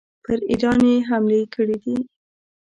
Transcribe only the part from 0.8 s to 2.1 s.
یې حملې کړي دي.